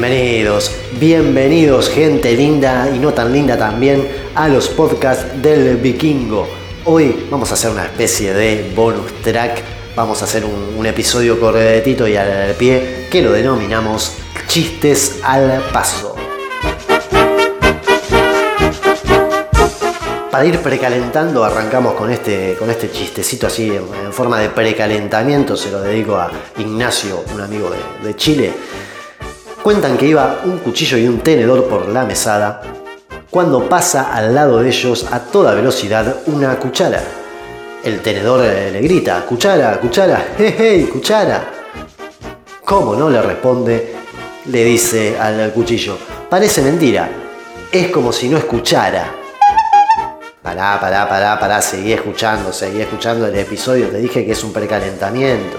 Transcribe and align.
Bienvenidos, 0.00 0.70
bienvenidos 1.00 1.90
gente 1.90 2.32
linda 2.36 2.88
y 2.94 3.00
no 3.00 3.12
tan 3.12 3.32
linda 3.32 3.58
también 3.58 4.06
a 4.36 4.46
los 4.46 4.68
podcasts 4.68 5.42
del 5.42 5.76
vikingo. 5.78 6.46
Hoy 6.84 7.26
vamos 7.28 7.50
a 7.50 7.54
hacer 7.54 7.72
una 7.72 7.82
especie 7.82 8.32
de 8.32 8.72
bonus 8.76 9.12
track, 9.24 9.60
vamos 9.96 10.22
a 10.22 10.26
hacer 10.26 10.44
un, 10.44 10.86
episodio 10.86 11.40
corredetito 11.40 12.06
y 12.06 12.14
al 12.14 12.54
pie 12.54 13.08
que 13.10 13.22
lo 13.22 13.32
denominamos 13.32 14.12
chistes 14.46 15.18
al 15.24 15.64
paso. 15.72 16.14
Para 20.30 20.46
ir 20.46 20.60
precalentando, 20.60 21.42
arrancamos 21.42 21.94
con 21.94 22.12
este, 22.12 22.54
con 22.56 22.70
este 22.70 22.92
chistecito 22.92 23.48
así 23.48 23.72
en, 23.72 24.12
forma 24.12 24.38
de 24.38 24.50
precalentamiento. 24.50 25.56
Se 25.56 25.72
lo 25.72 25.80
dedico 25.80 26.14
a 26.14 26.30
Ignacio, 26.56 27.24
un 27.34 27.40
amigo 27.40 27.68
de, 27.68 28.06
de 28.06 28.14
Chile. 28.14 28.52
Cuentan 29.62 29.98
que 29.98 30.06
iba 30.06 30.40
un 30.44 30.58
cuchillo 30.58 30.96
y 30.96 31.06
un 31.06 31.20
tenedor 31.20 31.64
por 31.64 31.88
la 31.88 32.04
mesada 32.04 32.62
cuando 33.28 33.68
pasa 33.68 34.14
al 34.14 34.34
lado 34.34 34.60
de 34.60 34.68
ellos 34.68 35.06
a 35.10 35.20
toda 35.20 35.54
velocidad 35.54 36.22
una 36.26 36.56
cuchara. 36.58 37.02
El 37.84 38.00
tenedor 38.00 38.40
le 38.40 38.80
grita, 38.80 39.24
cuchara, 39.26 39.78
cuchara, 39.78 40.28
hey, 40.38 40.88
cuchara. 40.90 41.50
¿Cómo 42.64 42.94
no 42.94 43.10
le 43.10 43.20
responde? 43.20 43.94
Le 44.46 44.64
dice 44.64 45.18
al 45.18 45.52
cuchillo, 45.52 45.98
parece 46.30 46.62
mentira, 46.62 47.10
es 47.70 47.88
como 47.88 48.12
si 48.12 48.28
no 48.28 48.38
escuchara. 48.38 49.12
Pará, 50.42 50.80
pará, 50.80 51.08
pará, 51.08 51.38
pará, 51.38 51.60
seguí 51.60 51.92
escuchando, 51.92 52.52
seguí 52.52 52.80
escuchando 52.80 53.26
el 53.26 53.36
episodio. 53.36 53.88
Te 53.88 53.98
dije 53.98 54.24
que 54.24 54.32
es 54.32 54.42
un 54.44 54.52
precalentamiento. 54.52 55.58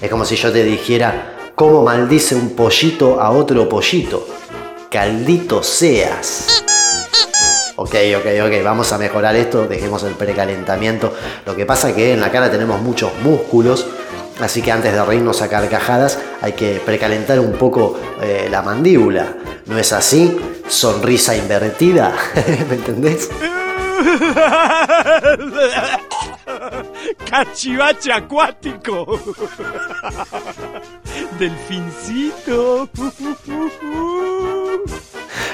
Es 0.00 0.08
como 0.08 0.24
si 0.24 0.36
yo 0.36 0.52
te 0.52 0.62
dijera 0.62 1.37
cómo 1.58 1.82
maldice 1.82 2.36
un 2.36 2.50
pollito 2.50 3.20
a 3.20 3.32
otro 3.32 3.68
pollito. 3.68 4.24
Caldito 4.88 5.64
seas. 5.64 6.62
Ok, 7.74 7.96
ok, 8.16 8.26
ok, 8.46 8.62
vamos 8.62 8.92
a 8.92 8.98
mejorar 8.98 9.34
esto, 9.34 9.66
dejemos 9.66 10.04
el 10.04 10.14
precalentamiento. 10.14 11.12
Lo 11.44 11.56
que 11.56 11.66
pasa 11.66 11.92
que 11.92 12.12
en 12.12 12.20
la 12.20 12.30
cara 12.30 12.48
tenemos 12.48 12.80
muchos 12.80 13.10
músculos, 13.24 13.88
así 14.40 14.62
que 14.62 14.70
antes 14.70 14.92
de 14.92 15.04
reírnos 15.04 15.42
a 15.42 15.48
carcajadas 15.48 16.20
hay 16.42 16.52
que 16.52 16.80
precalentar 16.86 17.40
un 17.40 17.54
poco 17.54 17.98
eh, 18.22 18.46
la 18.48 18.62
mandíbula. 18.62 19.34
¿No 19.66 19.78
es 19.78 19.92
así? 19.92 20.38
Sonrisa 20.68 21.36
invertida, 21.36 22.14
¿me 22.68 22.76
entendés? 22.76 23.30
Cachivache 27.28 28.12
acuático. 28.12 29.18
Delfincito. 31.38 32.88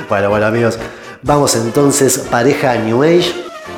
Bueno, 0.06 0.28
bueno 0.28 0.46
amigos, 0.46 0.78
vamos 1.22 1.56
entonces, 1.56 2.18
pareja 2.30 2.74
New 2.74 3.02
Age, 3.02 3.32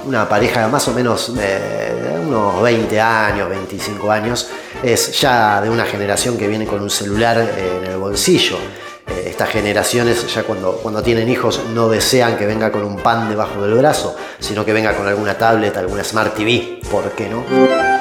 una 0.05 0.29
pareja 0.29 0.67
más 0.67 0.89
o 0.89 0.93
menos 0.93 1.29
unos 1.29 2.63
20 2.63 3.01
años, 3.01 3.49
25 3.49 4.11
años, 4.11 4.49
es 4.83 5.21
ya 5.21 5.61
de 5.61 5.71
una 5.71 5.85
generación 5.85 6.37
que 6.37 6.49
viene 6.49 6.67
con 6.67 6.83
un 6.83 6.91
celular 6.91 7.39
en 7.39 7.91
el 7.91 7.97
bolsillo 7.97 8.59
estas 9.37 9.51
generaciones 9.51 10.35
ya 10.35 10.45
cuando, 10.45 10.79
cuando 10.79 11.03
tienen 11.03 11.29
hijos 11.29 11.61
no 11.75 11.89
desean 11.89 12.37
que 12.37 12.47
venga 12.47 12.73
con 12.73 12.85
un 12.85 12.97
pan 12.97 13.29
debajo 13.29 13.63
del 13.63 13.75
brazo, 13.75 14.17
sino 14.39 14.65
que 14.65 14.73
venga 14.73 14.97
con 14.97 15.07
alguna 15.07 15.37
tablet, 15.37 15.77
alguna 15.77 16.03
Smart 16.03 16.35
TV, 16.35 16.81
¿por 16.91 17.11
qué 17.13 17.29
no? 17.29 17.96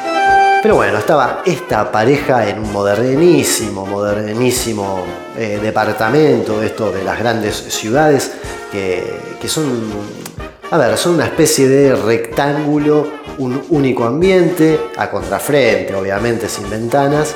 Pero 0.65 0.77
bueno, 0.77 0.97
estaba 0.97 1.43
esta 1.45 1.91
pareja 1.91 2.49
en 2.49 2.57
un 2.57 2.73
modernísimo, 2.73 3.85
modernísimo 3.85 5.05
eh, 5.37 5.59
departamento, 5.61 6.63
esto 6.63 6.91
de 6.91 7.03
las 7.03 7.19
grandes 7.19 7.55
ciudades, 7.55 8.31
que, 8.71 9.35
que 9.39 9.47
son, 9.47 9.67
a 10.71 10.77
ver, 10.79 10.97
son 10.97 11.13
una 11.13 11.25
especie 11.25 11.67
de 11.67 11.95
rectángulo, 11.95 13.07
un 13.37 13.63
único 13.69 14.05
ambiente, 14.05 14.89
a 14.97 15.11
contrafrente, 15.11 15.93
obviamente, 15.93 16.49
sin 16.49 16.67
ventanas, 16.67 17.35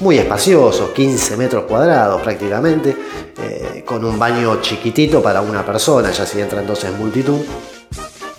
muy 0.00 0.18
espacioso, 0.18 0.92
15 0.92 1.38
metros 1.38 1.64
cuadrados 1.64 2.20
prácticamente, 2.20 2.94
eh, 3.42 3.84
con 3.86 4.04
un 4.04 4.18
baño 4.18 4.60
chiquitito 4.60 5.22
para 5.22 5.40
una 5.40 5.64
persona, 5.64 6.10
ya 6.10 6.26
si 6.26 6.42
entra 6.42 6.60
entonces 6.60 6.92
multitud. 6.92 7.40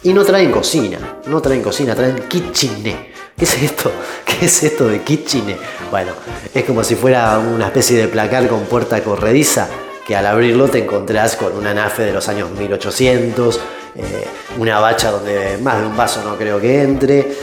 Y 0.03 0.13
no 0.13 0.23
traen 0.23 0.51
cocina, 0.51 0.99
no 1.25 1.41
traen 1.41 1.63
cocina, 1.63 1.95
traen 1.95 2.27
kitchené. 2.29 3.16
¿Qué 3.37 3.45
es 3.45 3.61
esto? 3.61 3.91
¿Qué 4.25 4.45
es 4.45 4.63
esto 4.63 4.87
de 4.87 5.03
kitchené? 5.03 5.57
Bueno, 5.91 6.13
es 6.53 6.63
como 6.63 6.83
si 6.83 6.95
fuera 6.95 7.37
una 7.37 7.67
especie 7.67 7.97
de 7.97 8.07
placar 8.07 8.47
con 8.47 8.65
puerta 8.65 9.03
corrediza 9.03 9.69
que 10.07 10.15
al 10.15 10.25
abrirlo 10.25 10.67
te 10.69 10.79
encontrás 10.79 11.35
con 11.35 11.55
una 11.55 11.71
nafe 11.73 12.03
de 12.03 12.13
los 12.13 12.27
años 12.29 12.49
1800, 12.49 13.59
eh, 13.95 14.27
una 14.57 14.79
bacha 14.79 15.11
donde 15.11 15.59
más 15.61 15.79
de 15.81 15.85
un 15.85 15.95
vaso 15.95 16.23
no 16.23 16.35
creo 16.35 16.59
que 16.59 16.81
entre, 16.81 17.19
eh, 17.19 17.35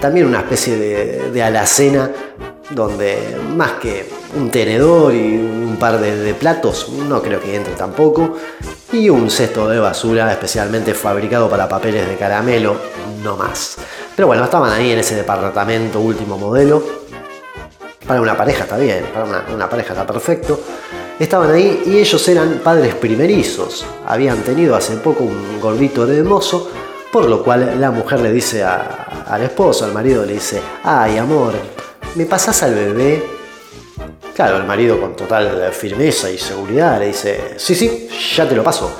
también 0.00 0.26
una 0.26 0.40
especie 0.40 0.76
de 0.76 1.42
alacena 1.42 2.10
donde 2.70 3.36
más 3.54 3.72
que 3.72 4.06
un 4.36 4.50
tenedor 4.50 5.14
y 5.14 5.36
un 5.36 5.76
par 5.78 6.00
de, 6.00 6.34
platos, 6.34 6.88
no 6.88 7.22
creo 7.22 7.40
que 7.40 7.54
entre 7.54 7.74
tampoco, 7.74 8.36
y 8.92 9.08
un 9.08 9.30
cesto 9.30 9.68
de 9.68 9.78
basura 9.78 10.30
especialmente 10.32 10.94
fabricado 10.94 11.48
para 11.48 11.68
papeles 11.68 12.08
de 12.08 12.16
caramelo, 12.16 12.76
no 13.22 13.36
más. 13.36 13.76
Pero 14.14 14.28
bueno, 14.28 14.44
estaban 14.44 14.70
ahí 14.70 14.92
en 14.92 14.98
ese 14.98 15.16
departamento 15.16 16.00
último 16.00 16.38
modelo. 16.38 16.82
Para 18.06 18.20
una 18.20 18.36
pareja 18.36 18.64
está 18.64 18.76
bien, 18.76 19.06
para 19.12 19.24
una, 19.24 19.68
pareja 19.68 19.92
está 19.94 20.06
perfecto. 20.06 20.60
Estaban 21.18 21.50
ahí 21.50 21.82
y 21.86 21.98
ellos 21.98 22.28
eran 22.28 22.60
padres 22.62 22.94
primerizos. 22.94 23.84
Habían 24.06 24.42
tenido 24.42 24.76
hace 24.76 24.96
poco 24.96 25.24
un 25.24 25.60
gordito 25.60 26.06
de 26.06 26.22
mozo, 26.22 26.70
por 27.10 27.28
lo 27.28 27.42
cual 27.42 27.80
la 27.80 27.90
mujer 27.90 28.20
le 28.20 28.32
dice 28.32 28.62
al 28.62 29.42
esposo, 29.42 29.84
al 29.84 29.92
marido, 29.92 30.24
le 30.24 30.34
dice, 30.34 30.60
ay 30.82 31.16
amor, 31.16 31.54
¿me 32.14 32.26
pasas 32.26 32.62
al 32.62 32.74
bebé? 32.74 33.24
Claro, 34.34 34.58
el 34.58 34.64
marido 34.64 35.00
con 35.00 35.14
total 35.14 35.70
firmeza 35.72 36.30
y 36.30 36.38
seguridad 36.38 36.98
le 36.98 37.06
dice, 37.06 37.54
sí, 37.56 37.74
sí, 37.74 38.08
ya 38.34 38.48
te 38.48 38.54
lo 38.54 38.62
paso. 38.62 38.92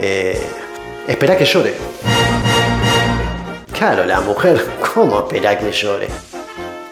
Eh, 0.00 0.40
espera 1.06 1.36
que 1.36 1.44
llore. 1.44 1.74
Claro, 3.80 4.04
la 4.04 4.20
mujer, 4.20 4.62
¿cómo 4.92 5.20
espera 5.20 5.58
que 5.58 5.72
llore? 5.72 6.06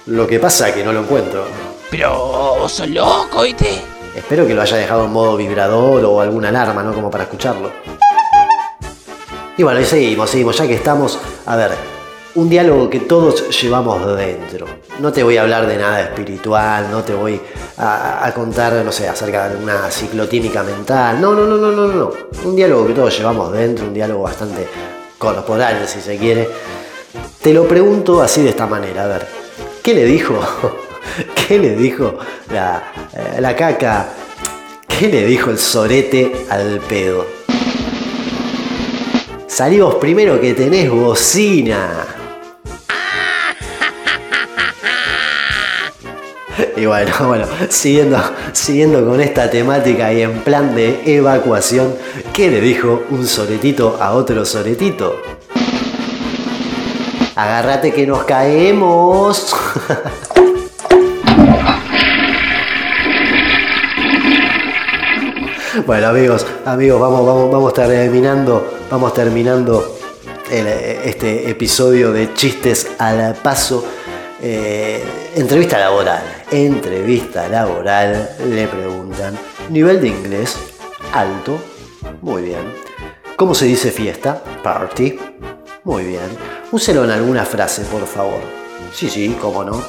Lo 0.06 0.26
que 0.26 0.40
pasa 0.40 0.70
es 0.70 0.74
que 0.74 0.82
no 0.82 0.90
lo 0.90 1.00
encuentro. 1.00 1.44
Pero 1.90 2.66
sos 2.66 2.88
loco, 2.88 3.42
¿viste? 3.42 3.82
Espero 4.16 4.46
que 4.46 4.54
lo 4.54 4.62
haya 4.62 4.78
dejado 4.78 5.04
en 5.04 5.12
modo 5.12 5.36
vibrador 5.36 6.02
o 6.06 6.22
alguna 6.22 6.48
alarma, 6.48 6.82
¿no? 6.82 6.94
Como 6.94 7.10
para 7.10 7.24
escucharlo. 7.24 7.70
Y 9.58 9.62
bueno, 9.62 9.80
y 9.80 9.84
seguimos, 9.84 10.30
seguimos, 10.30 10.56
ya 10.56 10.66
que 10.66 10.76
estamos. 10.76 11.18
A 11.44 11.56
ver, 11.56 11.72
un 12.36 12.48
diálogo 12.48 12.88
que 12.88 13.00
todos 13.00 13.60
llevamos 13.60 14.16
dentro. 14.16 14.64
No 14.98 15.12
te 15.12 15.22
voy 15.22 15.36
a 15.36 15.42
hablar 15.42 15.66
de 15.66 15.76
nada 15.76 16.00
espiritual, 16.00 16.90
no 16.90 17.02
te 17.02 17.12
voy 17.12 17.38
a, 17.76 18.32
contar, 18.34 18.72
no 18.82 18.92
sé, 18.92 19.06
acerca 19.06 19.50
de 19.50 19.62
una 19.62 19.90
ciclotímica 19.90 20.62
mental. 20.62 21.20
No, 21.20 21.34
no, 21.34 21.44
no, 21.44 21.58
no, 21.58 21.70
no, 21.70 21.86
no. 21.86 22.10
Un 22.46 22.56
diálogo 22.56 22.86
que 22.86 22.94
todos 22.94 23.14
llevamos 23.14 23.52
dentro, 23.52 23.84
un 23.84 23.92
diálogo 23.92 24.22
bastante 24.22 24.66
corporal, 25.18 25.86
si 25.86 26.00
se 26.00 26.16
quiere. 26.16 26.48
Te 27.42 27.54
lo 27.54 27.68
pregunto 27.68 28.20
así 28.20 28.42
de 28.42 28.50
esta 28.50 28.66
manera, 28.66 29.04
a 29.04 29.06
ver, 29.06 29.26
¿qué 29.82 29.94
le 29.94 30.04
dijo? 30.04 30.40
¿Qué 31.48 31.58
le 31.58 31.76
dijo 31.76 32.18
la, 32.52 32.92
eh, 33.14 33.40
la 33.40 33.54
caca? 33.54 34.08
¿Qué 34.86 35.08
le 35.08 35.24
dijo 35.24 35.50
el 35.50 35.58
sorete 35.58 36.46
al 36.50 36.80
pedo? 36.80 37.24
Salimos 39.46 39.94
primero 39.96 40.40
que 40.40 40.52
tenés 40.54 40.90
bocina. 40.90 42.06
Y 46.76 46.86
bueno, 46.86 47.12
bueno, 47.26 47.46
siguiendo, 47.68 48.20
siguiendo 48.52 49.04
con 49.06 49.20
esta 49.20 49.48
temática 49.48 50.12
y 50.12 50.22
en 50.22 50.40
plan 50.40 50.74
de 50.74 51.02
evacuación, 51.06 51.94
¿qué 52.32 52.50
le 52.50 52.60
dijo 52.60 53.04
un 53.10 53.26
soletito 53.26 53.96
a 54.00 54.12
otro 54.12 54.44
soletito? 54.44 55.37
Agárrate 57.38 57.92
que 57.92 58.04
nos 58.04 58.24
caemos. 58.24 59.54
Bueno 65.86 66.08
amigos, 66.08 66.44
amigos, 66.66 67.00
vamos, 67.00 67.24
vamos, 67.24 67.50
vamos 67.52 67.72
terminando, 67.72 68.78
vamos 68.90 69.14
terminando 69.14 69.96
este 70.50 71.48
episodio 71.48 72.12
de 72.12 72.34
chistes 72.34 72.90
al 72.98 73.36
paso. 73.36 73.84
Eh, 74.42 75.02
entrevista 75.36 75.78
laboral. 75.78 76.22
Entrevista 76.50 77.48
laboral. 77.48 78.36
Le 78.50 78.66
preguntan. 78.66 79.38
Nivel 79.70 80.00
de 80.00 80.08
inglés. 80.08 80.58
Alto. 81.12 81.58
Muy 82.22 82.42
bien. 82.42 82.74
¿Cómo 83.36 83.54
se 83.54 83.66
dice 83.66 83.92
fiesta? 83.92 84.42
Party. 84.62 85.16
Muy 85.84 86.04
bien. 86.04 86.47
Úselo 86.70 87.04
en 87.04 87.10
alguna 87.10 87.46
frase, 87.46 87.82
por 87.84 88.06
favor. 88.06 88.42
Sí, 88.92 89.08
sí, 89.08 89.34
cómo 89.40 89.64
no. 89.64 89.82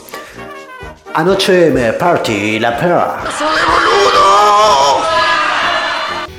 Anoche 1.13 1.71
me 1.71 1.91
party 1.91 2.57
la 2.57 2.77
perra. 2.77 3.21
de 3.21 3.45
boludo! 3.45 5.03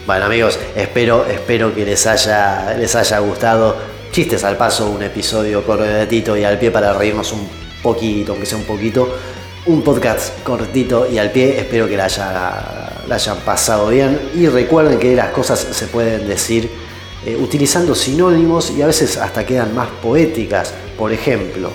Bueno 0.07 0.25
amigos, 0.25 0.59
espero, 0.75 1.27
espero 1.27 1.75
que 1.75 1.85
les 1.85 2.07
haya, 2.07 2.75
les 2.79 2.97
haya 2.97 3.19
gustado. 3.19 3.77
Chistes 4.13 4.43
al 4.43 4.57
paso, 4.57 4.87
un 4.91 5.03
episodio 5.03 5.63
cortito 5.63 6.35
y 6.35 6.45
al 6.45 6.59
pie 6.59 6.71
para 6.71 6.95
reírnos 6.95 7.33
un 7.33 7.47
poquito, 7.83 8.33
aunque 8.33 8.47
sea 8.47 8.57
un 8.57 8.65
poquito. 8.65 9.15
Un 9.67 9.83
podcast 9.83 10.43
cortito 10.43 11.07
y 11.07 11.19
al 11.19 11.31
pie, 11.33 11.61
espero 11.61 11.87
que 11.87 11.99
la, 11.99 12.07
haya, 12.07 13.03
la 13.07 13.15
hayan 13.15 13.37
pasado 13.41 13.89
bien. 13.89 14.19
Y 14.35 14.47
recuerden 14.47 14.99
que 14.99 15.15
las 15.15 15.33
cosas 15.33 15.59
se 15.59 15.87
pueden 15.87 16.27
decir 16.27 16.71
eh, 17.27 17.37
utilizando 17.37 17.95
sinónimos 17.95 18.71
y 18.71 18.81
a 18.81 18.87
veces 18.87 19.19
hasta 19.19 19.45
quedan 19.45 19.75
más 19.75 19.89
poéticas. 20.03 20.73
Por 20.97 21.13
ejemplo, 21.13 21.71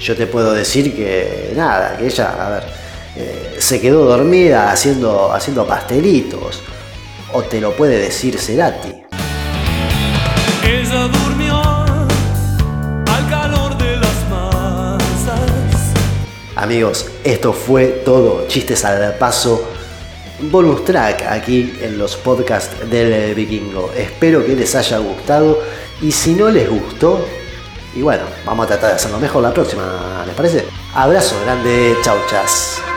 yo 0.00 0.16
te 0.16 0.26
puedo 0.26 0.52
decir 0.52 0.94
que 0.96 1.52
nada, 1.54 1.96
que 1.96 2.06
ella, 2.06 2.30
a 2.30 2.50
ver, 2.50 2.64
eh, 3.16 3.56
se 3.58 3.80
quedó 3.80 4.04
dormida 4.04 4.72
haciendo, 4.72 5.32
haciendo 5.32 5.64
pastelitos. 5.64 6.60
O 7.32 7.42
te 7.42 7.60
lo 7.60 7.76
puede 7.76 7.98
decir 7.98 8.38
Cerati. 8.38 8.92
Ella 10.64 11.08
durmió 11.08 11.62
al 11.62 13.28
calor 13.30 13.78
de 13.78 13.96
las 13.96 14.28
masas. 14.28 15.40
Amigos, 16.56 17.06
esto 17.22 17.52
fue 17.52 18.02
todo. 18.04 18.46
Chistes 18.48 18.84
al 18.84 19.14
paso. 19.14 19.68
Bonus 20.50 20.84
track 20.84 21.22
aquí 21.22 21.74
en 21.80 21.98
los 21.98 22.16
podcasts 22.16 22.88
del 22.90 23.34
vikingo. 23.34 23.90
Espero 23.96 24.44
que 24.44 24.54
les 24.54 24.74
haya 24.74 24.98
gustado. 24.98 25.60
Y 26.00 26.12
si 26.12 26.34
no 26.34 26.50
les 26.50 26.68
gustó, 26.68 27.24
y 27.94 28.02
bueno, 28.02 28.24
vamos 28.44 28.64
a 28.64 28.68
tratar 28.68 28.90
de 28.90 28.96
hacerlo 28.96 29.18
mejor 29.18 29.42
la 29.42 29.54
próxima, 29.54 30.22
¿les 30.26 30.34
parece? 30.34 30.64
Abrazo 30.94 31.36
grande, 31.44 31.96
chau 32.02 32.16
chas. 32.28 32.93